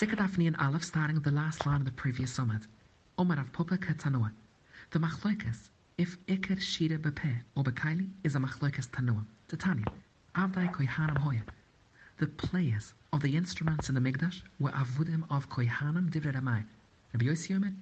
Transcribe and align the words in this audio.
Second 0.00 0.16
Daphne 0.16 0.46
and 0.46 0.56
Aleph 0.56 0.82
starting 0.82 1.18
at 1.18 1.24
the 1.24 1.30
last 1.30 1.66
line 1.66 1.80
of 1.80 1.84
the 1.84 1.92
previous 1.92 2.32
summit. 2.32 2.62
Omar 3.18 3.38
of 3.38 3.52
Papa 3.52 3.76
Katanoa. 3.76 4.32
The 4.92 4.98
machloikas, 4.98 5.68
if 5.98 6.16
Iker 6.24 6.58
Shira 6.58 6.96
Bepe 6.96 7.42
or 7.54 7.64
Bekaili, 7.64 8.08
is 8.24 8.34
a 8.34 8.38
machloikas 8.38 8.88
Tanoa. 8.88 9.26
Titania. 9.46 9.84
Avdai 10.34 10.72
Koihanam 10.72 11.18
Hoya. 11.18 11.42
The 12.16 12.28
players 12.28 12.94
of 13.12 13.20
the 13.20 13.36
instruments 13.36 13.90
in 13.90 13.94
the 13.94 14.00
Mikdash 14.00 14.40
were 14.58 14.70
Avudim 14.70 15.24
of 15.28 15.50
Koihanam 15.50 16.10
Divrei 16.10 16.32
Ramai. 16.34 16.64
Rabbi 17.12 17.26
Yossi 17.26 17.54
Omer, 17.54 17.74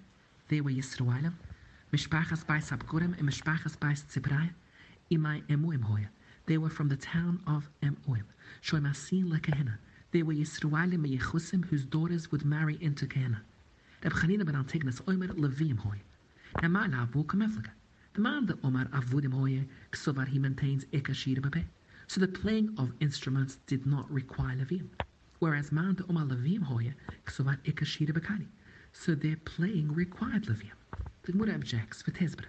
they 0.49 0.61
were 0.61 0.73
Yisraelim. 0.73 1.35
Mishpachas 1.93 2.45
Bais 2.45 2.77
Abgurim 2.77 3.17
and 3.17 3.29
Mishpachas 3.29 3.77
Bais 3.79 4.03
Tzibraya. 4.03 4.51
Imai 5.13 5.45
Emuim 5.47 5.85
Hoya. 5.85 6.09
They 6.47 6.59
were 6.59 6.69
from 6.69 6.89
the 6.89 6.97
town 6.97 7.41
of 7.47 7.71
Emuim. 7.81 8.25
Shoimasin 8.61 9.31
Lekehina. 9.31 9.79
They 10.11 10.23
were 10.23 10.33
Yisraelim 10.33 11.07
Yechusim 11.07 11.67
whose 11.67 11.85
daughters 11.85 12.33
would 12.33 12.45
marry 12.45 12.79
into 12.81 13.07
Kehunah. 13.07 13.43
Reb 14.03 14.15
Chanina 14.15 14.47
ben 14.47 14.55
Antigonus 14.55 15.03
Omer 15.07 15.29
Levim 15.29 15.79
Hoy. 15.79 16.01
Love 16.63 17.15
will 17.15 17.25
come 17.25 17.63
The 18.15 18.21
man 18.21 18.47
that 18.47 18.65
Omar 18.65 18.87
Avudim 18.87 19.35
Hoye 19.35 19.67
Ksovar 19.93 20.27
he 20.27 20.39
maintains 20.39 20.87
Ekashir 20.87 21.43
Babe. 21.43 21.67
So 22.07 22.21
the 22.21 22.29
playing 22.29 22.75
of 22.79 22.93
instruments 23.01 23.59
did 23.67 23.85
not 23.87 24.11
require 24.11 24.57
Levim. 24.57 24.89
Whereas 25.41 25.73
man 25.73 25.97
that 25.97 26.09
Omar 26.09 26.25
Levim 26.25 26.63
Hoye 26.63 26.95
Ksovar 27.27 27.59
Ekashir 27.65 28.15
Bakari. 28.15 28.49
So 28.93 29.15
their 29.15 29.37
playing 29.45 29.93
required 29.93 30.45
Levim. 30.47 30.73
The 31.25 31.33
Gemara 31.33 31.55
objects 31.55 32.01
for 32.01 32.13
Tezbra. 32.13 32.47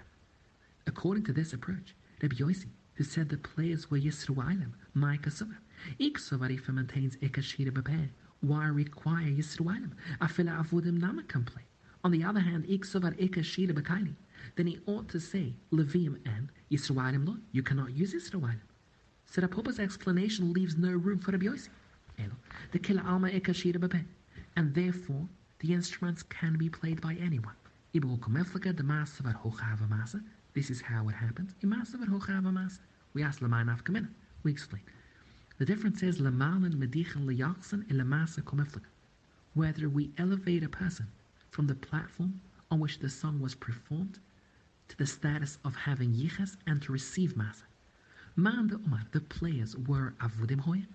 According 0.88 1.26
to 1.26 1.34
this 1.34 1.52
approach, 1.52 1.94
Reb 2.22 2.36
Yossi, 2.36 2.70
who 2.94 3.04
said 3.04 3.28
the 3.28 3.38
players 3.38 3.92
were 3.92 4.00
Yisraelim, 4.00 4.72
Micah 4.94 5.30
Iksovar 6.00 6.50
maintains 6.74 7.16
Ekashir 7.18 7.74
Babe 7.74 8.10
why 8.42 8.68
require 8.68 9.26
Yisraelim? 9.26 9.92
Afila 10.22 10.64
avodim 10.64 11.00
nama 11.00 11.24
complain. 11.24 11.66
On 12.04 12.12
the 12.12 12.24
other 12.24 12.40
hand, 12.40 12.64
iksovar 12.66 13.14
eka 13.20 13.44
shira 13.44 13.74
b'kaili. 13.74 14.16
Then 14.56 14.68
he 14.68 14.80
ought 14.86 15.10
to 15.10 15.20
say 15.20 15.54
Levim 15.74 16.18
and 16.26 16.50
Yisraelim 16.72 17.28
lo. 17.28 17.36
You 17.52 17.64
cannot 17.64 17.92
use 17.92 18.14
Yisraelim. 18.14 18.62
So 19.26 19.42
the 19.42 19.48
Papa's 19.50 19.80
explanation 19.80 20.54
leaves 20.54 20.78
no 20.78 20.92
room 20.92 21.20
for 21.20 21.32
Rabbi. 21.32 21.48
The 22.72 22.80
killer 22.80 23.04
alma 23.06 23.30
eka 23.30 23.54
shira. 23.54 23.80
And 24.56 24.74
therefore, 24.74 25.28
the 25.60 25.74
instruments 25.74 26.24
can 26.24 26.58
be 26.58 26.70
played 26.70 27.02
by 27.02 27.18
anyone. 27.22 27.56
This 30.54 30.70
is 30.70 30.82
how 30.82 31.10
it 31.10 31.16
happens. 31.16 31.56
We 31.62 33.24
ask 33.24 33.40
Lamanaf 33.40 33.84
Kamina. 33.84 34.08
We 34.44 34.52
explain. 34.52 34.82
The 35.60 35.66
difference 35.66 36.02
is 36.04 36.22
lemalen 36.22 36.76
medichen 36.76 37.26
leyachsen 37.26 37.84
in 37.92 37.98
lemasa 37.98 38.42
komiflik. 38.42 38.86
Whether 39.54 39.90
we 39.90 40.14
elevate 40.18 40.64
a 40.64 40.70
person 40.70 41.08
from 41.50 41.68
the 41.68 41.76
platform 41.76 42.40
on 42.72 42.80
which 42.80 43.00
the 43.00 43.10
song 43.10 43.42
was 43.42 43.56
performed 43.56 44.20
to 44.88 44.98
the 44.98 45.06
status 45.06 45.58
of 45.66 45.76
having 45.76 46.14
yiches 46.14 46.56
and 46.66 46.82
to 46.84 46.94
receive 46.94 47.36
masa. 47.36 47.64
Man 48.38 48.68
the 48.68 48.78
Umar, 48.78 49.02
the 49.12 49.20
players 49.20 49.76
were 49.76 50.14
avudim 50.22 50.62
hoye, 50.62 50.86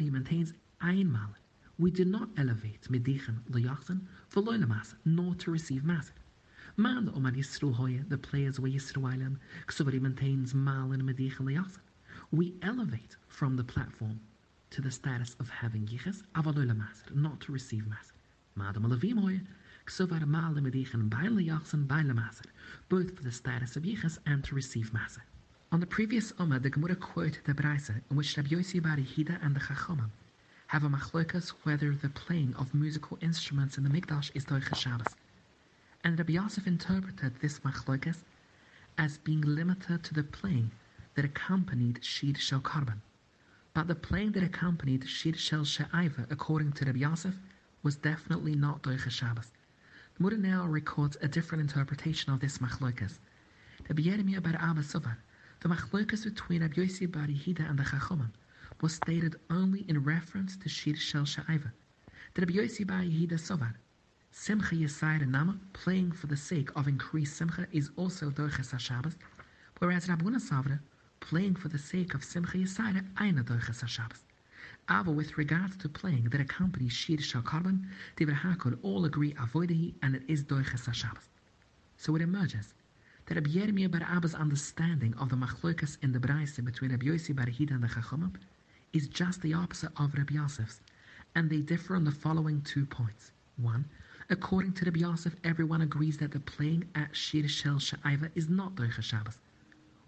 he 0.00 0.10
maintains 0.10 0.52
malen. 0.80 1.34
We 1.76 1.90
do 1.90 2.04
not 2.04 2.28
elevate 2.36 2.82
medichen 2.82 3.40
leyachsen 3.50 4.02
for 4.28 4.40
loylamasa, 4.40 4.94
nor 5.04 5.34
to 5.34 5.50
receive 5.50 5.82
masa. 5.82 6.12
Man 6.76 7.06
the 7.06 7.10
Umar 7.10 7.32
Yisru 7.32 7.74
hoye, 7.74 8.08
the 8.08 8.18
players 8.18 8.60
were 8.60 8.68
Yisruilim, 8.68 9.38
so 9.68 9.84
he 9.86 9.98
maintains 9.98 10.54
malen 10.54 11.02
medichen 11.02 11.40
leyachsen 11.40 11.80
we 12.32 12.54
elevate 12.62 13.16
from 13.28 13.56
the 13.56 13.64
platform 13.64 14.20
to 14.70 14.80
the 14.80 14.90
status 14.90 15.36
of 15.38 15.48
having 15.48 15.86
yiches, 15.86 16.22
avaloy 16.34 16.66
maser, 16.66 17.14
not 17.14 17.40
to 17.40 17.52
receive 17.52 17.84
maser. 17.84 18.12
Madam 18.56 18.82
alavim 18.82 19.20
hoye, 19.20 19.40
ksovar 19.86 20.22
ma'ale 20.24 20.58
medichen 20.58 21.08
baile 21.08 21.46
yachsen 21.46 21.86
baile 21.86 22.12
maser, 22.12 22.46
both 22.88 23.14
for 23.16 23.22
the 23.22 23.30
status 23.30 23.76
of 23.76 23.84
yiches 23.84 24.18
and 24.26 24.42
to 24.42 24.54
receive 24.54 24.92
maser. 24.92 25.22
On 25.70 25.80
the 25.80 25.86
previous 25.86 26.32
Omer, 26.38 26.58
the 26.58 26.70
Gemara 26.70 26.96
quoted 26.96 27.44
the 27.44 27.54
Braisa 27.54 28.00
in 28.10 28.16
which 28.16 28.36
Rabbi 28.36 28.50
Yossi 28.50 28.82
Bar 28.82 28.96
Hida 28.96 29.38
and 29.44 29.54
the 29.54 29.60
Chachomim 29.60 30.10
have 30.68 30.84
a 30.84 30.88
machlokas 30.88 31.50
whether 31.62 31.94
the 31.94 32.08
playing 32.08 32.54
of 32.56 32.74
musical 32.74 33.18
instruments 33.20 33.78
in 33.78 33.84
the 33.84 33.90
Mikdash 33.90 34.30
is 34.34 34.44
Doicha 34.44 34.74
Shabbos. 34.74 35.14
And 36.02 36.18
Rabbi 36.18 36.32
Yosef 36.32 36.66
interpreted 36.66 37.34
this 37.40 37.60
machlokas 37.60 38.18
as 38.98 39.18
being 39.18 39.42
limited 39.42 40.02
to 40.04 40.14
the 40.14 40.24
playing 40.24 40.70
that 41.16 41.24
accompanied 41.24 42.04
Shir 42.04 42.34
Shel 42.34 42.60
Karban. 42.60 43.00
But 43.72 43.88
the 43.88 43.94
playing 43.94 44.32
that 44.32 44.42
accompanied 44.42 45.08
Shir 45.08 45.32
Shel 45.32 45.64
She'aiva, 45.64 46.26
according 46.30 46.72
to 46.72 46.84
Rabbi 46.84 46.98
Yosef, 46.98 47.34
was 47.82 47.96
definitely 47.96 48.54
not 48.54 48.82
Doicha 48.82 49.10
Shabbos. 49.10 49.50
The 50.16 50.22
Mura 50.22 50.36
now 50.36 50.66
records 50.66 51.16
a 51.22 51.28
different 51.28 51.62
interpretation 51.62 52.32
of 52.32 52.40
this 52.40 52.58
machlokas. 52.58 53.18
Rabbi 53.88 54.02
Yeremiah 54.02 54.42
bar 54.42 54.56
Abba 54.60 54.82
Sovar, 54.82 55.16
the 55.60 55.70
machlokas 55.70 56.24
between 56.24 56.60
Rabbi 56.60 56.82
Yossi 56.82 57.10
bar 57.10 57.26
Yehida 57.26 57.68
and 57.68 57.78
the 57.78 57.84
Chachomim, 57.84 58.30
was 58.82 58.94
stated 58.94 59.36
only 59.48 59.88
in 59.88 60.04
reference 60.04 60.56
to 60.58 60.68
Shir 60.68 60.96
Shel 60.96 61.24
She'aiva. 61.24 61.72
The 62.34 62.42
Rabbi 62.42 62.52
Yossi 62.52 62.86
bar 62.86 63.00
Yehida 63.00 63.40
Sovar, 63.40 63.74
Simcha 64.32 64.74
Yisayr 64.74 65.26
Nama, 65.26 65.58
playing 65.72 66.12
for 66.12 66.26
the 66.26 66.36
sake 66.36 66.68
of 66.76 66.86
increased 66.86 67.38
Simcha, 67.38 67.66
is 67.72 67.90
also 67.96 68.28
Doicha 68.28 68.78
Shabbos, 68.78 69.16
whereas 69.78 70.08
Rabbuna 70.08 70.36
Savra, 70.36 70.78
playing 71.20 71.56
for 71.56 71.68
the 71.68 71.78
sake 71.78 72.14
of 72.14 72.22
Simcha 72.22 72.58
Yisrael 72.58 73.04
Aina 73.20 73.42
Doiches 73.42 73.82
HaShabbos. 73.82 74.22
Ava, 74.90 75.10
with 75.10 75.36
regards 75.36 75.76
to 75.78 75.88
playing 75.88 76.24
that 76.24 76.40
accompanies 76.40 76.92
Shir 76.92 77.18
Shal 77.18 77.42
Karban, 77.42 77.86
Divrei 78.16 78.38
HaKol 78.38 78.78
all 78.82 79.04
agree 79.04 79.32
avoidahi 79.34 79.94
and 80.02 80.14
it 80.14 80.22
is 80.28 80.44
Doiches 80.44 80.88
HaShabbos. 80.88 81.28
So 81.96 82.14
it 82.14 82.22
emerges 82.22 82.74
that 83.26 83.34
Rabbi 83.34 83.50
Yirmiyah 83.50 83.90
bar 83.90 84.02
Abba's 84.02 84.34
understanding 84.34 85.14
of 85.14 85.30
the 85.30 85.36
machlokas 85.36 85.96
in 86.02 86.12
the 86.12 86.20
Braisa 86.20 86.64
between 86.64 86.92
Rabbi 86.92 87.06
Yossi 87.06 87.34
bar 87.34 87.46
Hida 87.46 87.72
and 87.72 87.82
the 87.82 87.88
Chachamim 87.88 88.34
is 88.92 89.08
just 89.08 89.42
the 89.42 89.54
opposite 89.54 89.90
of 89.96 90.14
Rabbi 90.14 90.34
Yosef's, 90.34 90.80
and 91.34 91.50
they 91.50 91.60
differ 91.60 91.96
on 91.96 92.04
the 92.04 92.12
following 92.12 92.62
two 92.62 92.86
points. 92.86 93.32
One, 93.56 93.84
according 94.30 94.74
to 94.74 94.84
Rabbi 94.84 95.00
Yosef, 95.00 95.34
everyone 95.42 95.80
agrees 95.80 96.18
that 96.18 96.30
the 96.30 96.40
playing 96.40 96.84
at 96.94 97.16
Shir 97.16 97.48
Shel 97.48 97.76
Sha'aiva 97.76 98.30
is 98.34 98.48
not 98.48 98.76
Doiches 98.76 99.02
Shabbos 99.02 99.38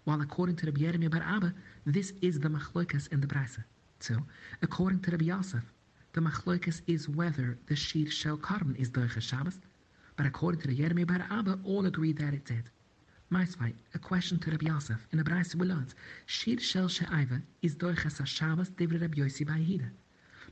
while 0.03 0.21
according 0.21 0.55
to 0.57 0.65
Rabbi 0.65 0.81
Yeremia 0.81 1.11
bar 1.11 1.23
Abba, 1.23 1.53
this 1.85 2.13
is 2.21 2.39
the 2.39 2.49
machlokas 2.49 3.11
in 3.11 3.21
the 3.21 3.27
brisa. 3.27 3.63
So, 3.99 4.15
according 4.61 5.01
to 5.01 5.11
Rabbi 5.11 5.25
Yosef, 5.25 5.63
the 6.13 6.21
machlokas 6.21 6.81
is 6.87 7.09
whether 7.09 7.57
the 7.67 7.75
shir 7.75 8.09
shel 8.09 8.37
karban 8.37 8.75
is 8.77 8.89
doicha 8.89 9.21
Shabbos, 9.21 9.59
but 10.15 10.25
according 10.25 10.61
to 10.61 10.67
the 10.67 10.77
Yeremia 10.77 11.07
bar 11.07 11.25
Abba, 11.29 11.59
all 11.63 11.85
agree 11.85 12.13
that 12.13 12.33
it 12.33 12.45
did. 12.45 12.69
Maisvai, 13.31 13.73
a 13.93 13.99
question 13.99 14.39
to 14.39 14.49
Rabbi 14.51 14.65
Yosef. 14.65 15.07
In 15.11 15.19
the 15.19 15.23
brisa 15.23 15.55
we 15.55 15.67
learned, 15.67 15.93
shir 16.25 16.57
shel 16.57 16.87
she'aiva 16.87 17.41
is 17.61 17.75
doicha 17.75 18.25
Shabbos 18.25 18.69
devre 18.71 18.99
Rabbi 18.99 19.19
Yossi 19.19 19.45
ba'yida. 19.45 19.89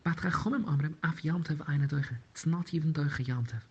But 0.03 0.17
Chachomim 0.17 0.63
Amrim 0.65 0.93
af 1.03 1.23
yamtev 1.23 1.67
eine 1.67 1.87
doicha. 1.87 2.17
It's 2.31 2.45
not 2.45 2.73
even 2.73 2.93
doicha 2.93 3.25
yamtev. 3.25 3.61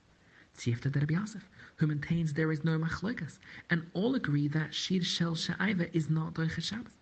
Tzifta 0.56 0.91
de 0.91 1.00
Rabbi 1.00 1.15
Yosef 1.15 1.49
who 1.78 1.87
maintains 1.87 2.33
there 2.33 2.53
is 2.53 2.65
no 2.65 2.78
machlokas, 2.78 3.39
and 3.69 3.87
all 3.93 4.15
agree 4.15 4.49
that 4.49 4.75
Shir 4.75 5.03
Shel 5.03 5.34
Sha'aiva 5.34 5.91
is 5.93 6.09
not 6.09 6.33
Doicha 6.33 6.62
Shabbos. 6.62 6.93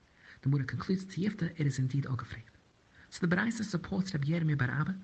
The 0.43 0.49
Mura 0.49 0.65
concludes 0.65 1.05
Tiyifta, 1.05 1.53
it 1.57 1.65
is 1.65 1.79
indeed 1.79 2.07
ugefregt. 2.07 2.59
So 3.09 3.25
the 3.25 3.37
Baraisa 3.37 3.65
supports 3.65 4.13
Rabbi 4.13 4.55
Bar 4.55 4.69
Abba 4.69 4.97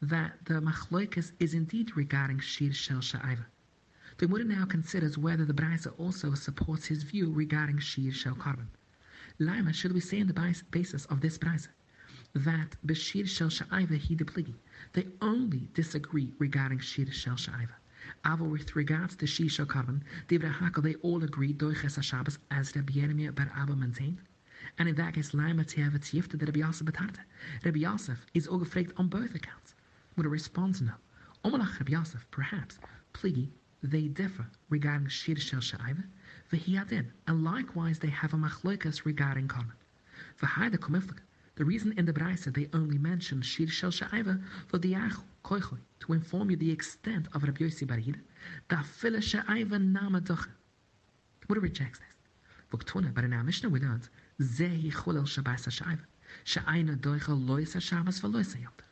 that 0.00 0.44
the 0.44 0.60
machlokas 0.60 1.32
is 1.40 1.54
indeed 1.54 1.96
regarding 1.96 2.38
Shir 2.38 2.72
Shel 2.72 2.98
Sha'aiva. 2.98 3.44
The 4.18 4.28
Mura 4.28 4.44
now 4.44 4.64
considers 4.64 5.18
whether 5.18 5.44
the 5.44 5.52
Baraisa 5.52 5.92
also 5.98 6.34
supports 6.34 6.86
his 6.86 7.02
view 7.02 7.32
regarding 7.32 7.80
Shir 7.80 8.12
Shel 8.12 8.36
Karban. 8.36 8.68
Lima, 9.40 9.72
should 9.72 9.92
we 9.92 10.00
say 10.00 10.20
in 10.20 10.28
the 10.28 10.54
basis 10.70 11.04
of 11.06 11.20
this 11.20 11.36
Baraisa 11.36 11.68
that 12.32 12.76
Bashir 12.86 13.26
Shel 13.26 13.48
Sha'aiva 13.48 13.98
he 13.98 14.14
depligi, 14.14 14.54
they 14.92 15.08
only 15.20 15.68
disagree 15.74 16.32
regarding 16.38 16.78
Shir 16.78 17.06
Shel 17.10 17.34
Sha'aiva. 17.34 17.74
Aber 18.24 18.44
with 18.44 18.76
regards 18.76 19.16
to 19.16 19.26
Shisha 19.26 19.66
Karban, 19.66 20.02
Divrei 20.28 20.52
Hakel, 20.52 20.82
they 20.82 20.94
all 20.96 21.24
agreed 21.24 21.58
Doiches 21.58 21.98
HaShabbos 21.98 22.38
as 22.50 22.74
Rabbi 22.76 22.92
Yeremia 22.92 23.34
bar 23.34 23.50
Abba 23.56 23.74
maintained. 23.74 24.20
And 24.78 24.88
in 24.88 24.94
that 24.96 25.14
case, 25.14 25.32
Laima 25.32 25.64
Tiyava 25.64 25.98
Tiyifta, 25.98 26.40
Rabbi 26.40 26.60
Yosef 26.60 26.86
Betarte. 26.86 27.20
Rabbi 27.64 27.78
Yosef 27.78 28.26
is 28.34 28.46
all 28.46 28.64
on 28.96 29.08
both 29.08 29.34
accounts. 29.34 29.74
Would 30.16 30.26
a 30.26 30.28
response 30.28 30.80
no? 30.80 30.94
Omalach 31.44 31.78
Rabbi 31.78 31.92
Yosef, 31.92 32.26
perhaps, 32.30 32.78
pligi, 33.12 33.50
they 33.82 34.08
differ 34.08 34.46
regarding 34.68 35.08
Shir 35.08 35.36
Shel 35.36 35.60
Sha'iva, 35.60 36.04
V'hiyadin, 36.50 37.06
and 37.26 37.44
likewise 37.44 37.98
they 37.98 38.08
have 38.08 38.34
a 38.34 38.36
machlokas 38.36 39.04
regarding 39.04 39.48
Karban. 39.48 39.72
V'hayda 40.40 40.76
Komiflik, 40.76 41.18
the 41.56 41.64
reason 41.64 41.92
in 41.96 42.04
the 42.04 42.12
Braisa 42.12 42.52
they 42.54 42.68
only 42.72 42.98
mention 42.98 43.40
Shir 43.40 43.66
Shel 43.66 43.90
Sha'iva, 43.90 44.42
for 44.66 44.78
the 44.78 44.92
Yachol, 44.92 45.78
to 46.00 46.12
inform 46.12 46.50
you 46.50 46.56
the 46.56 46.70
extent 46.70 47.28
of 47.32 47.42
Rabbi 47.42 47.64
Yossi 47.64 47.86
Bar 47.86 47.96
Hida, 47.96 48.20
da 48.68 48.82
fila 48.82 49.20
she'aiva 49.20 49.78
nama 49.78 50.20
doche. 50.20 50.50
What 51.46 51.60
rejects 51.60 51.98
this? 51.98 52.08
Voktuna, 52.70 53.14
but 53.14 53.24
in 53.24 53.32
our 53.32 53.42
Mishnah 53.42 53.70
we 53.70 53.80
learned, 53.80 54.08
zehi 54.40 54.92
chulel 54.92 55.26
shabbos 55.26 55.64
ha'shaiva, 55.64 56.04
she'aina 56.44 56.96
doicha 56.96 57.28
lois 57.28 57.72
ha'shabbos 57.72 58.20
v'lois 58.20 58.54
ha'yomtiv. 58.54 58.84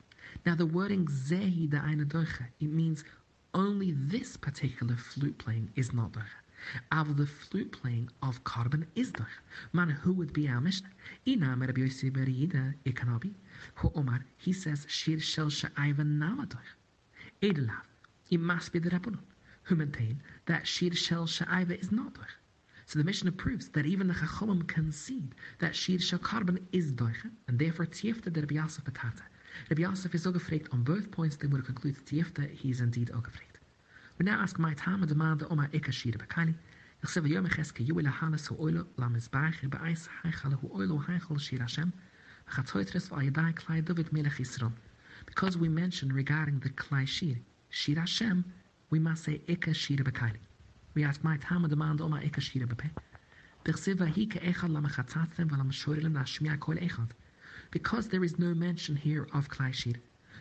Now 0.47 0.55
the 0.55 0.67
wording 0.67 1.07
zehi 1.07 1.69
da 1.69 1.83
eine 1.83 2.05
doiche, 2.05 2.47
it 2.61 2.71
means 2.71 3.05
only 3.53 3.93
this 3.93 4.37
particular 4.37 4.97
flute 4.97 5.37
playing 5.39 5.71
is 5.77 5.93
not 5.93 6.13
doiche. 6.13 6.44
Av 6.93 7.17
the 7.17 7.27
flute 7.27 7.73
playing 7.73 8.09
of 8.23 8.43
karban 8.45 8.87
is 8.95 9.13
doiche. 9.13 9.41
Man, 9.73 9.91
who 9.91 10.13
would 10.13 10.33
be 10.33 10.49
our 10.49 10.61
Mishnah? 10.61 10.89
Er 10.89 11.31
Ina 11.31 11.57
Rabbi 11.57 11.81
Yossi 11.81 12.13
ber 12.13 12.27
Yida 12.27 12.75
ikanabi. 12.85 13.35
Hu 13.75 13.91
Omar, 13.95 14.25
he 14.37 14.53
says, 14.53 14.87
shir 14.89 15.19
shel 15.19 15.51
she'aiva 15.51 16.05
nama 16.05 16.47
doiche. 16.47 16.77
Edelav, 17.43 17.85
it 18.31 18.41
must 18.41 18.73
be 18.73 18.79
the 18.79 18.91
Rabbanon 18.91 19.19
who 19.63 19.77
maintain 19.77 20.23
that 20.47 20.67
shir 20.67 20.93
shel 20.95 21.27
she'aiva 21.27 21.81
is 21.81 21.91
not 21.91 22.15
doiche. 22.15 22.39
So 22.87 22.99
the 22.99 23.05
Mishnah 23.05 23.33
proves 23.33 23.69
that 23.71 23.87
even 23.87 24.09
the 24.09 24.15
Chachomim 24.15 24.67
concede 24.67 25.35
that 25.59 25.75
Shir 25.75 25.99
Shel 25.99 26.19
Karban 26.19 26.59
is 26.71 26.93
doiche, 26.93 27.31
and 27.49 27.59
therefore 27.59 27.87
Tiefta 27.87 28.31
de 28.31 28.41
Rabbi 28.41 28.57
Yosef 28.57 28.85
betata. 28.85 29.23
Rabbi 29.71 29.83
Yosef 29.83 30.15
is 30.15 30.27
ugefregt 30.27 30.69
on 30.71 30.83
both 30.83 31.11
points, 31.11 31.37
they 31.37 31.47
would 31.47 31.65
conclude 31.65 31.97
Tiefta, 32.05 32.51
he 32.51 32.71
is 32.71 32.81
indeed 32.81 33.11
ugefregt. 33.15 33.54
We 34.19 34.25
now 34.25 34.41
ask 34.41 34.59
my 34.59 34.75
time 34.75 35.03
a 35.03 35.07
demand 35.07 35.45
Oma 35.51 35.69
Eka 35.73 35.93
Shir 35.93 36.13
Bekali. 36.13 36.55
Ich 37.03 37.11
sehe, 37.11 37.23
Oilo 37.23 37.49
Heichal 40.23 40.55
Oilo 40.71 41.05
Heichal 41.05 41.41
Shir 41.41 41.59
Hashem 41.59 41.93
Klai 42.49 43.85
David 43.85 44.13
Melech 44.13 44.35
Yisrael. 44.35 44.73
Because 45.27 45.59
we 45.59 45.69
mentioned 45.69 46.13
regarding 46.13 46.61
the 46.61 46.71
Klai 46.71 47.07
Shir, 47.09 47.37
Shir 47.71 47.99
Hashem, 47.99 48.45
we 48.91 49.01
must 49.01 49.25
say 49.25 49.41
Eka 49.49 49.75
Shir 49.75 49.97
Bekali. 49.97 50.39
We 50.95 51.03
ask 51.03 51.25
my 51.25 51.37
time 51.39 51.65
and 51.65 51.71
demand 51.71 52.01
oma 52.01 52.21
eka 52.21 52.41
shira 52.41 52.69
echad. 56.77 57.11
Because 57.73 58.09
there 58.09 58.23
is 58.23 58.39
no 58.39 58.55
mention 58.55 58.95
here 58.95 59.27
of 59.35 59.49
klai 59.49 59.75
shir, 59.75 59.95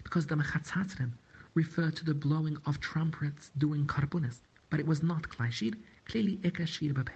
because 0.04 0.28
the 0.28 0.36
mechatzatzem 0.36 1.14
refer 1.56 1.92
to 1.92 2.04
the 2.04 2.14
blowing 2.14 2.58
of 2.66 2.80
trumpets 2.80 3.52
during 3.58 3.86
karbunas, 3.86 4.42
but 4.70 4.80
it 4.80 4.88
was 4.88 5.04
not 5.04 5.30
klai 5.30 5.76
clearly 6.06 6.38
eka 6.38 6.68
shira 6.68 6.94
bepe. 6.94 7.14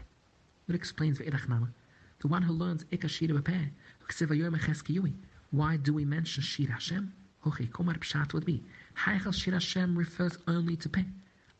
It 0.67 0.75
explains 0.75 1.17
v'edach 1.17 1.47
nama. 1.47 1.69
The 2.19 2.27
one 2.27 2.43
who 2.43 2.53
learns 2.53 2.83
eka 2.91 3.09
shira 3.09 3.41
bepe, 3.41 3.71
ksiva. 4.07 5.13
Why 5.51 5.77
do 5.77 5.93
we 5.93 6.05
mention 6.05 6.43
shir 6.43 6.71
Hashem? 6.71 7.13
Hochi, 7.43 7.69
komar 7.69 7.97
pshat 7.97 8.33
would 8.33 8.45
be. 8.45 8.63
Heichel 8.95 9.33
shir 9.33 9.53
Hashem 9.53 9.97
refers 9.97 10.37
only 10.47 10.75
to 10.75 10.89
pe. 10.89 11.05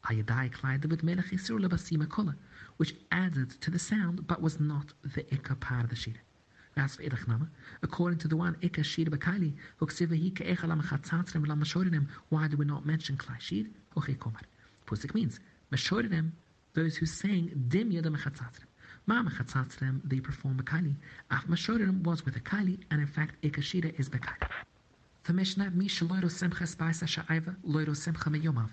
Ayadai 0.03 0.51
Clyde 0.51 0.85
with 0.85 1.03
Melech 1.03 1.31
Yisur 1.31 1.59
Lebasima 1.59 2.35
which 2.77 2.95
added 3.12 3.50
to 3.59 3.71
the 3.71 3.80
sound 3.80 4.27
but 4.27 4.41
was 4.41 4.59
not 4.59 4.94
the 5.01 5.23
Ikka 5.23 5.59
part 5.59 5.85
Shira. 6.77 7.50
According 7.81 8.19
to 8.19 8.27
the 8.27 8.38
one 8.38 8.56
Ikka 8.62 8.83
Shira 8.83 9.09
Bakaili, 9.09 9.53
why 12.29 12.47
do 12.47 12.57
we 12.57 12.65
not 12.65 12.85
mention 12.85 13.18
Klai 13.18 13.39
Shir? 13.39 13.65
Pusik 14.85 15.13
means 15.13 15.39
Mashorinim, 15.71 16.31
those 16.74 16.95
who 16.95 17.06
sang 17.06 17.50
Dimya 17.68 18.01
the 18.01 18.09
Mechatzatrim. 18.09 18.68
Ma 19.06 19.24
Mechatzatrim, 19.24 20.01
they 20.06 20.19
perform 20.19 20.62
Bakali. 20.62 20.95
Af 21.31 21.44
ah, 21.44 21.51
Mashorinim 21.51 22.03
was 22.03 22.24
with 22.24 22.35
a 22.35 22.39
Kali, 22.39 22.80
and 22.91 23.01
in 23.01 23.07
fact 23.07 23.41
Ikka 23.41 23.62
Shira 23.62 23.91
is 23.97 24.07
Bakali. 24.07 24.47
The 25.23 25.33
Mishnah, 25.33 25.71
Misha 25.71 26.06
Loiro 26.06 26.31
Simcha 26.31 26.63
Spaisa 26.63 27.06
Sha'aiva, 27.06 27.56
Loiro 27.68 27.95
Simcha 27.95 28.30
Meyomav. 28.30 28.69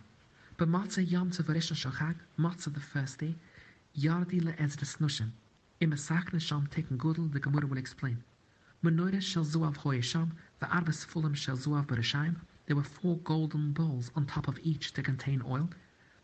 But 0.56 0.68
Matzah 0.68 1.10
Yom 1.10 1.30
Tzavarishon 1.30 1.74
Shachag, 1.74 2.14
Matzah 2.38 2.72
the 2.72 2.80
first 2.80 3.18
day, 3.18 3.34
Yardi 3.98 4.44
le 4.44 4.52
Ezras 4.52 4.98
Nushim. 4.98 5.30
In 5.84 5.90
Masach 5.90 6.40
Sham 6.40 6.66
taken 6.68 6.96
Gudel, 6.96 7.30
the 7.30 7.38
Gemara 7.38 7.66
will 7.66 7.76
explain. 7.76 8.24
Menorah 8.82 9.20
shel 9.20 9.44
Zuav 9.44 9.76
Hoyesham, 9.76 10.30
the 10.58 10.64
Arbas 10.64 11.04
Fulam 11.04 11.36
shel 11.36 11.58
Zuav 11.58 11.84
Bereshayim. 11.88 12.36
There 12.64 12.74
were 12.74 12.82
four 12.82 13.18
golden 13.18 13.72
bowls 13.72 14.10
on 14.16 14.24
top 14.24 14.48
of 14.48 14.58
each 14.62 14.94
to 14.94 15.02
contain 15.02 15.42
oil. 15.46 15.68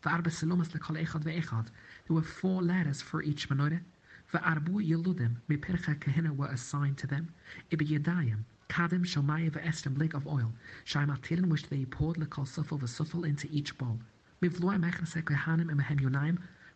The 0.01 0.09
Arbas 0.09 0.43
Selumas 0.43 0.69
lekol 0.69 0.99
Echad 0.99 1.23
ve'echad. 1.23 1.67
There 2.07 2.15
were 2.15 2.23
four 2.23 2.63
ladders 2.63 3.03
for 3.03 3.21
each 3.21 3.49
menorah. 3.49 3.83
The 4.31 4.39
Arbu 4.39 4.83
Yeludim, 4.83 5.35
Mipircha 5.47 5.95
Kahina 5.99 6.35
were 6.35 6.47
assigned 6.47 6.97
to 6.97 7.05
them. 7.05 7.31
Ibi 7.69 7.85
Yedayim, 7.85 8.45
Kadim 8.67 9.05
Shomaya 9.05 9.51
ve'estim 9.51 9.95
lake 9.95 10.15
of 10.15 10.25
oil. 10.25 10.51
Shaimatilin 10.85 11.49
which 11.49 11.69
they 11.69 11.85
poured 11.85 12.17
lekol 12.17 12.47
Sufal 12.47 12.79
v'Sufal 12.79 13.27
into 13.27 13.47
each 13.51 13.77
bowl. 13.77 13.99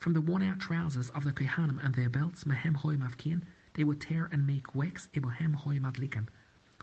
From 0.06 0.14
the 0.14 0.22
worn-out 0.22 0.60
trousers 0.60 1.10
of 1.16 1.24
the 1.24 1.34
Kohanim 1.34 1.84
and 1.84 1.96
their 1.96 2.10
belts, 2.12 2.44
mehem 2.44 2.76
hoy 2.76 2.96
mavkin, 2.96 3.42
they 3.74 3.84
would 3.84 4.00
tear 4.00 4.30
and 4.32 4.46
make 4.46 4.76
wicks, 4.76 5.08
ibohem 5.16 5.56
hoy 5.56 5.80
madlikan. 5.80 6.28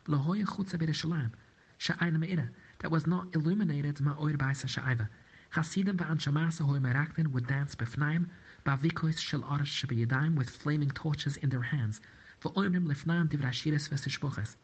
Lahoy 0.08 0.44
chutza 0.44 0.74
b'Yerushalayim, 0.74 1.30
sha'ayna 1.78 2.18
me'ira, 2.18 2.50
that 2.80 2.90
was 2.90 3.06
not 3.06 3.32
illuminated 3.32 4.00
ma'oir 4.00 4.36
ba'isa 4.36 4.66
sha'ayva. 4.66 5.08
Hasidim 5.54 5.98
va'anshamasa 5.98 6.62
hoy 6.62 6.80
meraktin 6.80 7.28
would 7.28 7.46
dance 7.46 7.76
b'fnaim, 7.76 8.28
ba'vikois 8.66 9.20
shel 9.20 9.42
arash 9.42 9.86
shebiyadayim 9.86 10.34
with 10.34 10.50
flaming 10.50 10.90
torches 10.90 11.36
in 11.36 11.48
their 11.48 11.62
hands. 11.62 12.00
V'oimrim 12.40 12.88
lifnaim 12.88 13.28
divrashiris 13.28 13.88
v'sishboches. 13.88 14.56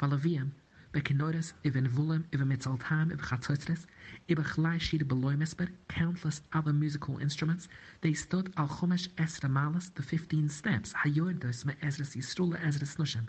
V'laviyim, 0.00 0.52
Bekinoris, 0.90 1.52
even 1.64 1.86
Vulem, 1.86 2.24
even 2.32 2.48
Mitzaltam, 2.48 3.12
even 3.12 3.18
Chatzotzres, 3.18 3.84
even 4.26 4.42
Chlaishir 4.42 5.02
Beloimesber, 5.02 5.68
countless 5.86 6.40
other 6.54 6.72
musical 6.72 7.18
instruments, 7.18 7.68
they 8.00 8.14
stood 8.14 8.50
al 8.56 8.68
Chumash 8.68 9.06
Esra 9.18 9.50
Malas, 9.50 9.92
the 9.96 10.02
fifteen 10.02 10.48
steps, 10.48 10.94
Hayordos 10.94 11.66
me 11.66 11.74
Ezras 11.82 12.16
Yisrula 12.16 12.58
Ezras 12.62 12.96
Nushim, 12.96 13.28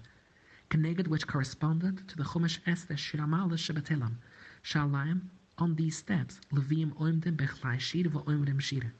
connected 0.70 1.10
which 1.10 1.28
corresponded 1.28 2.08
to 2.08 2.16
the 2.16 2.24
Chumash 2.24 2.62
Esra 2.66 2.96
Shiramalas 2.96 3.60
Shabatelam, 3.60 4.14
Shalayim, 4.64 5.24
on 5.58 5.76
these 5.76 5.98
steps, 5.98 6.40
Levim 6.54 6.94
Oimdim 6.94 7.36
Bechlaishir 7.36 8.06
V'oimrim 8.06 8.62
Shira. 8.62 8.94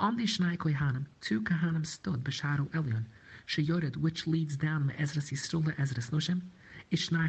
on 0.00 0.16
the 0.16 0.24
Shnai 0.24 0.56
Kohanim, 0.56 1.06
two 1.20 1.42
Kohanim 1.42 1.86
stood 1.86 2.24
Besharu 2.24 2.68
Elyon, 2.70 3.04
Sheyored, 3.46 3.96
which 3.98 4.26
leads 4.26 4.56
down 4.56 4.86
me 4.88 4.94
Ezras 4.94 5.30
Yisrula 5.30 5.76
Ezras 5.76 6.10
Nushim, 6.10 6.42
When 6.90 7.28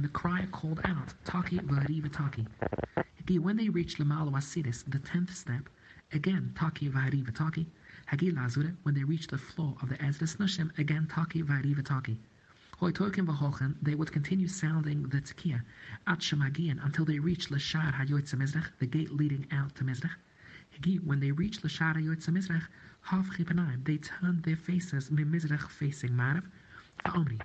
the 0.00 0.10
crier 0.14 0.46
called 0.50 0.80
out, 0.84 1.12
Taki 1.26 1.58
Variva 1.58 2.10
Taki. 2.10 2.46
Hagi, 3.16 3.38
when 3.38 3.58
they 3.58 3.68
reached 3.68 3.98
Lamalo 3.98 4.32
Asidis, 4.32 4.82
the 4.90 4.98
tenth 4.98 5.36
step, 5.36 5.68
again 6.14 6.54
Taki 6.56 6.88
Variva 6.88 7.30
Taki. 7.34 7.66
Hagi 8.06 8.32
Lazure, 8.32 8.74
when 8.84 8.94
they 8.94 9.04
reached 9.04 9.30
the 9.30 9.36
floor 9.36 9.76
of 9.82 9.90
the 9.90 10.02
Ezra 10.02 10.26
Nushim, 10.26 10.70
again 10.78 11.06
Taki 11.06 11.42
Variva 11.42 11.84
Taki. 11.84 12.16
Hoitokim 12.80 13.26
Vahochen, 13.26 13.76
they 13.82 13.94
would 13.94 14.10
continue 14.10 14.48
sounding 14.48 15.02
the 15.02 15.20
Tkiya 15.20 15.60
at 16.06 16.20
Shemagian 16.20 16.82
until 16.82 17.04
they 17.04 17.18
reached 17.18 17.50
Lashar 17.50 17.92
Hayoitza 17.92 18.36
Mizrach, 18.36 18.70
the 18.78 18.86
gate 18.86 19.12
leading 19.12 19.46
out 19.52 19.74
to 19.74 19.84
Mizrach. 19.84 20.16
Hagi, 20.70 20.96
when 21.04 21.20
they 21.20 21.30
reached 21.30 21.62
Lashar 21.62 21.94
Hayoitza 21.94 22.30
Mizrach, 22.30 22.66
Hav 23.02 23.26
Chipanaim, 23.36 23.84
they 23.84 23.98
turned 23.98 24.44
their 24.44 24.56
faces 24.56 25.10
Mizrach 25.10 25.68
facing 25.68 26.12
Marav, 26.12 26.44
Omri, 27.06 27.38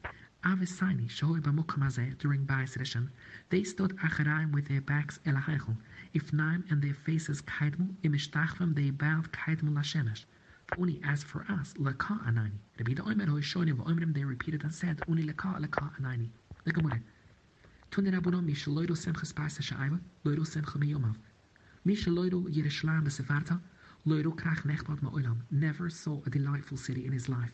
Avisaini, 0.44 1.10
Shoy 1.10 1.40
Bamukamaze, 1.42 2.18
during 2.20 2.46
Bais 2.46 2.78
Rishon, 2.78 3.10
they 3.50 3.64
stood 3.64 3.96
Acharaim 3.98 4.52
with 4.54 4.68
their 4.68 4.82
backs 4.82 5.20
El 5.26 5.34
Haichel, 5.36 5.76
Ifnaim 6.14 6.70
and 6.70 6.82
their 6.82 6.94
faces 6.94 7.42
Kaidmu, 7.42 7.96
Imishtachvam, 8.04 8.76
they 8.76 8.92
bowed 8.92 9.32
Kaidmu 9.32 9.74
Lashemesh. 9.74 10.26
Only 10.78 11.02
as 11.04 11.24
for 11.24 11.46
us, 11.50 11.74
Laka 11.80 12.24
Anani. 12.28 12.60
Rabbi 12.78 12.94
the 12.94 13.04
Omer 13.04 13.26
Hoishoni 13.26 13.72
of 13.72 13.78
Omrim, 13.78 14.14
they 14.14 14.24
repeated 14.24 14.64
and 14.64 14.74
said, 14.74 15.02
Uni 15.08 15.24
Laka 15.24 15.60
Laka 15.60 15.90
Anani. 16.00 16.30
The 16.64 16.72
Gemara. 16.72 17.02
Tuni 17.92 18.12
Rabuno 18.12 18.46
Mishaloido 18.46 18.92
Semchas 18.92 19.34
Paisa 19.34 19.62
Shaiva, 19.62 20.00
Loido 20.24 20.46
Semcha 20.46 20.78
Meyomav. 20.78 21.16
Mishaloido 21.86 22.44
Yerushalayim 22.54 23.06
Besefarta, 23.06 23.60
Loido 24.06 24.36
Krach 24.36 24.64
Nechbad 24.64 25.00
Ma'olam, 25.00 25.38
never 25.52 25.90
saw 25.90 26.22
a 26.26 26.30
delightful 26.30 26.78
city 26.78 27.06
in 27.06 27.12
his 27.12 27.28
life. 27.28 27.52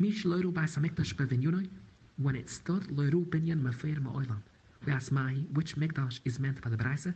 By 0.00 0.06
bevinyunoi, 0.06 1.68
when 2.18 2.36
it 2.36 2.48
stood 2.48 2.84
loiru 2.84 3.24
binyan 3.26 3.60
mefer 3.60 3.98
ma'olam. 3.98 4.40
We 4.86 4.92
ask 4.92 5.10
Mahi, 5.10 5.48
which 5.52 5.74
mikdash 5.74 6.20
is 6.24 6.38
meant 6.38 6.62
by 6.62 6.70
the 6.70 6.76
Braisa? 6.76 7.12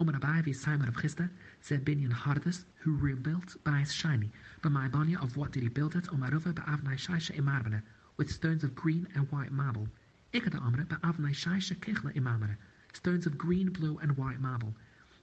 Omer 0.00 0.12
Abai 0.12 0.54
Simon 0.54 0.86
of 0.86 0.94
Chisda 0.94 1.28
said 1.60 1.84
binyan 1.84 2.12
hardest, 2.12 2.64
who 2.76 2.94
rebuilt 2.94 3.56
by 3.64 3.82
shiny. 3.82 4.30
But 4.62 4.70
my 4.70 4.86
banya 4.86 5.18
of 5.18 5.36
what 5.36 5.50
did 5.50 5.64
he 5.64 5.68
build 5.68 5.96
it? 5.96 6.04
Omaruva 6.04 6.54
ba'avnai 6.54 6.94
shaisha 6.94 7.34
imarbane, 7.34 7.82
with 8.16 8.30
stones 8.30 8.62
of 8.62 8.76
green 8.76 9.08
and 9.16 9.28
white 9.32 9.50
marble. 9.50 9.88
Ikada 10.32 10.62
amre 10.62 10.84
ba'avnai 10.84 11.34
shaisha 11.34 11.74
kechla 11.74 12.14
imamre, 12.14 12.56
stones 12.92 13.26
of 13.26 13.36
green, 13.36 13.68
blue, 13.70 13.98
and 13.98 14.16
white 14.16 14.38
marble. 14.40 14.76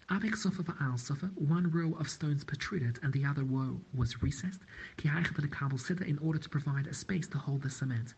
Avik 0.09 0.35
Sofa 0.35 0.63
Al 0.81 0.97
Sofa, 0.97 1.27
one 1.35 1.69
row 1.69 1.93
of 1.99 2.09
stones 2.09 2.43
protruded 2.43 2.97
and 3.03 3.13
the 3.13 3.23
other 3.23 3.43
row 3.43 3.79
was 3.93 4.23
recessed, 4.23 4.61
in 5.03 6.17
order 6.17 6.39
to 6.39 6.49
provide 6.49 6.87
a 6.87 6.93
space 6.95 7.27
to 7.27 7.37
hold 7.37 7.61
the 7.61 7.69
cement. 7.69 8.15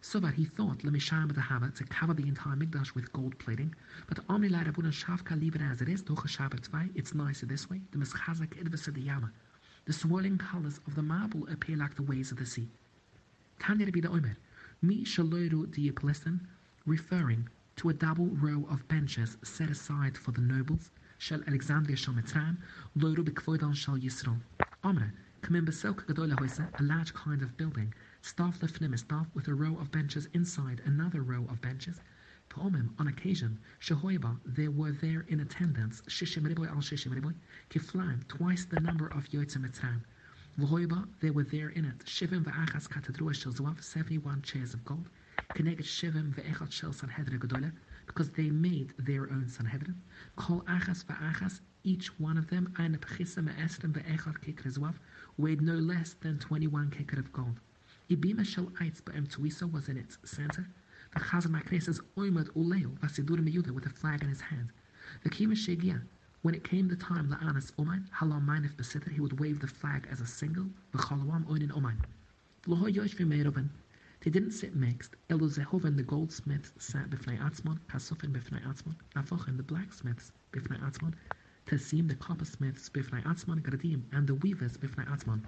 So 0.00 0.18
that 0.18 0.34
he 0.34 0.44
thought 0.44 0.82
Lemisham 0.82 1.28
the 1.28 1.70
to 1.76 1.84
cover 1.84 2.12
the 2.12 2.26
entire 2.26 2.56
Mikdash 2.56 2.92
with 2.96 3.12
gold 3.12 3.38
plating, 3.38 3.72
but 4.08 4.18
Omni 4.28 4.48
Leida 4.48 4.72
Buddha 4.72 4.88
Shavka 4.88 5.38
leave 5.40 5.54
it 5.54 5.60
as 5.60 5.80
it 5.80 5.88
is, 5.88 6.02
Docha 6.02 6.26
Shabbat 6.26 6.90
it's 6.96 7.14
nicer 7.14 7.46
this 7.46 7.70
way, 7.70 7.82
the 7.92 7.98
Mischazak 7.98 8.60
Idvasa 8.60 9.30
the 9.84 9.92
swirling 9.92 10.38
colors 10.38 10.80
of 10.88 10.96
the 10.96 11.02
marble 11.02 11.48
appear 11.48 11.76
like 11.76 11.94
the 11.94 12.02
waves 12.02 12.32
of 12.32 12.38
the 12.38 12.46
sea. 12.46 12.68
Tanya 13.60 13.86
the 13.86 14.08
Omer, 14.08 14.36
Mi 14.82 15.04
Shaloiru 15.04 15.70
di 15.70 15.88
Palestine, 15.92 16.48
referring 16.84 17.48
to 17.76 17.90
a 17.90 17.94
double 17.94 18.26
row 18.26 18.66
of 18.68 18.88
benches 18.88 19.36
set 19.44 19.70
aside 19.70 20.18
for 20.18 20.32
the 20.32 20.40
nobles, 20.40 20.90
Shel 21.20 21.42
Alexandria 21.48 21.96
Shel 21.96 22.14
Mitzrayim, 22.14 22.58
Loiru 22.96 23.24
B'Kvoidan 23.24 23.74
Shel 23.74 23.98
Yisrael. 23.98 24.40
Amre, 24.84 25.10
Kamin 25.42 25.66
Besoka 25.66 26.04
Gadola 26.06 26.38
Hoise, 26.38 26.60
a 26.78 26.82
large 26.84 27.12
kind 27.12 27.42
of 27.42 27.56
building, 27.56 27.92
staff 28.22 28.60
lefnim 28.60 28.96
staff 28.96 29.26
with 29.34 29.48
a 29.48 29.54
row 29.54 29.76
of 29.78 29.90
benches 29.90 30.28
inside 30.32 30.80
another 30.84 31.24
row 31.24 31.44
of 31.50 31.60
benches. 31.60 32.00
Pa'omim, 32.48 32.90
on 33.00 33.08
occasion, 33.08 33.58
Shehoiba, 33.80 34.38
there 34.44 34.70
were 34.70 34.92
there 34.92 35.22
in 35.22 35.40
attendance, 35.40 36.02
Shishim 36.02 36.46
Riboy 36.46 36.68
al 36.68 36.76
Shishim 36.76 37.12
Riboy, 37.12 37.34
Kiflaim, 37.68 38.24
twice 38.28 38.64
the 38.64 38.78
number 38.78 39.08
of 39.08 39.28
Yotzim 39.30 39.68
Mitzrayim. 39.68 40.02
V'hoiba, 40.56 41.08
there 41.18 41.32
were 41.32 41.42
there 41.42 41.70
in 41.70 41.84
it, 41.84 41.98
Shivim 42.04 42.44
v'achas 42.44 42.86
katedrua 42.86 43.34
shel 43.34 43.52
Zuav, 43.52 43.82
71 43.82 44.42
chairs 44.42 44.72
of 44.72 44.84
gold, 44.84 45.08
Because 48.06 48.30
they 48.30 48.50
made 48.50 48.92
their 48.98 49.30
own 49.30 49.46
Sanhedrin. 49.48 50.02
Kol 50.34 50.62
achas 50.62 51.04
v'achas, 51.04 51.60
each 51.84 52.08
one 52.18 52.36
of 52.36 52.48
them, 52.48 52.74
eine 52.76 52.98
pechisa 52.98 53.44
me'esrim 53.44 53.92
v'echad 53.92 54.40
kekar 54.40 54.76
Zuav, 54.76 54.96
weighed 55.36 55.60
no 55.60 55.74
less 55.76 56.14
than 56.14 56.40
21 56.40 56.90
kekar 56.90 57.20
of 57.20 57.32
gold. 57.32 57.60
Ibima 58.10 58.44
shel 58.44 58.66
ba'em 58.66 59.28
tuisa 59.28 59.70
was 59.70 59.88
in 59.88 59.96
its 59.96 60.18
center. 60.24 60.66
The 61.14 61.20
Chazan 61.20 61.52
Maknes 61.52 62.00
oimad 62.16 62.50
uleo 62.56 62.98
v'asidur 62.98 63.38
meyuda 63.38 63.70
with 63.70 63.86
a 63.86 63.90
flag 63.90 64.24
in 64.24 64.30
his 64.30 64.40
hand. 64.40 64.72
The 65.22 65.30
kima 65.30 65.52
shegia, 65.52 66.02
when 66.42 66.56
it 66.56 66.64
came 66.64 66.88
the 66.88 66.96
time 66.96 67.28
la'anas 67.28 67.70
omain, 67.78 68.08
halam 68.10 68.44
mainif 68.44 69.12
he 69.12 69.20
would 69.20 69.38
wave 69.38 69.60
the 69.60 69.68
flag 69.68 70.08
as 70.10 70.20
a 70.20 70.26
single, 70.26 70.66
v'chalawam 70.92 71.44
oinin 71.44 71.70
omain. 71.70 71.98
Loho 72.66 72.92
yosh 72.92 73.14
v'meiroven, 73.14 73.68
they 74.20 74.30
didn't 74.30 74.50
sit 74.50 74.74
mixed. 74.74 75.14
Elu 75.30 75.84
and 75.84 75.98
the 75.98 76.02
goldsmiths, 76.02 76.72
sat 76.78 77.08
b'fnei 77.08 77.38
atzmon, 77.38 77.78
kasufin 77.88 78.32
b'fnei 78.32 78.62
atzmon, 78.66 78.96
and 79.46 79.58
the 79.58 79.62
blacksmiths, 79.62 80.32
b'fnei 80.52 80.80
atzmon, 80.80 81.14
tesim, 81.66 82.08
the 82.08 82.16
coppersmiths, 82.16 82.90
b'fnei 82.90 83.22
atzmon, 83.24 83.62
gradim, 83.62 84.02
and 84.12 84.26
the 84.26 84.34
weavers, 84.34 84.76
b'fnei 84.76 85.06
atzmon. 85.08 85.42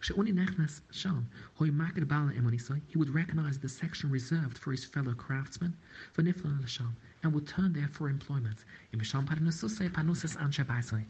She'oni 0.00 0.32
nechnas 0.32 0.80
sham, 0.90 1.28
hoy 1.54 1.70
bala 1.70 2.32
emonisoi, 2.32 2.80
he 2.86 2.98
would 2.98 3.14
recognize 3.14 3.58
the 3.58 3.68
section 3.68 4.10
reserved 4.10 4.58
for 4.58 4.70
his 4.70 4.84
fellow 4.84 5.14
craftsmen, 5.14 5.76
for 6.12 6.22
niflon 6.22 6.62
l'sham, 6.62 6.94
and 7.22 7.32
would 7.32 7.46
turn 7.46 7.72
there 7.72 7.88
for 7.88 8.08
employment. 8.08 8.64
Im 8.92 9.00
sham 9.00 9.26
parnususe 9.26 9.90
panusis 9.90 10.36
anshe 10.36 10.64
baisoi. 10.64 11.04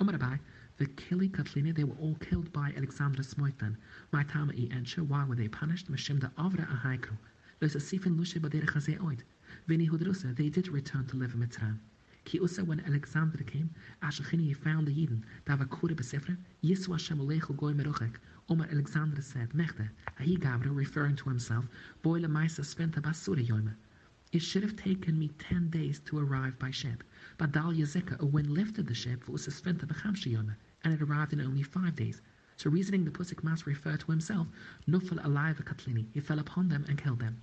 Omarabai, 0.00 0.38
the 0.78 0.86
Kili 0.86 1.28
Katlini, 1.28 1.74
they 1.74 1.82
were 1.82 1.96
all 2.00 2.14
killed 2.20 2.52
by 2.52 2.72
Alexander 2.76 3.24
Smoitan. 3.24 3.76
My 4.12 4.22
Tama 4.22 4.52
e 4.52 4.68
Ensha, 4.68 5.04
why 5.04 5.24
were 5.24 5.34
they 5.34 5.48
punished? 5.48 5.90
Mashim 5.90 6.20
da 6.20 6.28
Avra 6.38 6.68
Ahaiku. 6.68 7.18
There's 7.58 7.74
a 7.74 7.78
Sifin 7.78 8.16
Lushe 8.16 8.40
Badere 8.40 8.72
Chaze 8.72 8.96
Oid. 9.00 9.22
Vini 9.66 9.88
Hudrusa, 9.88 10.36
they 10.36 10.48
did 10.48 10.68
return 10.68 11.04
to 11.06 11.16
live 11.16 11.34
in 11.34 11.40
Mitzrayim. 11.40 11.78
Ki 12.24 12.38
Usa, 12.38 12.64
when 12.64 12.78
Alexander 12.86 13.42
came, 13.42 13.74
Ashachini 14.04 14.54
found 14.54 14.86
the 14.86 14.92
Yidden, 14.92 15.24
Dava 15.46 15.68
Kure 15.68 15.96
Besefre, 15.96 16.36
Yiswa 16.62 16.96
Shemulechu 16.96 17.56
Goy 17.56 17.72
Meruchek. 17.72 18.14
Omar 18.48 18.68
Alexander 18.70 19.20
said, 19.20 19.50
Mechte, 19.50 19.90
Ahi 20.20 20.36
Gavra, 20.36 20.72
referring 20.72 21.16
to 21.16 21.28
himself, 21.28 21.66
Boile 22.02 22.28
Maisa 22.28 22.60
Sventa 22.60 23.00
Basura 23.00 23.44
Yoima. 23.44 23.74
It 24.30 24.42
should 24.42 24.62
have 24.62 24.76
taken 24.76 25.18
me 25.18 25.30
ten 25.40 25.70
days 25.70 25.98
to 26.04 26.20
arrive 26.20 26.56
by 26.60 26.70
ship, 26.70 27.02
but 27.36 27.50
Dal 27.50 27.72
Yazeka, 27.72 28.22
when 28.30 28.54
lifted 28.54 28.86
the 28.86 28.94
ship, 28.94 29.28
was 29.28 29.48
Sventa 29.48 29.84
Bechamshi 29.84 30.36
Yoima 30.36 30.54
and 30.84 30.92
it 30.94 31.02
arrived 31.02 31.32
in 31.32 31.40
only 31.40 31.62
five 31.62 31.96
days. 31.96 32.20
So 32.56 32.70
reasoning 32.70 33.04
the 33.04 33.10
Pusik 33.10 33.44
Mas 33.44 33.66
referred 33.66 34.00
to 34.00 34.10
himself, 34.10 34.48
Nufal 34.88 35.24
alive 35.24 35.62
Katlini, 35.64 36.06
he 36.12 36.20
fell 36.20 36.38
upon 36.38 36.68
them 36.68 36.84
and 36.88 36.98
killed 37.02 37.20
them. 37.20 37.42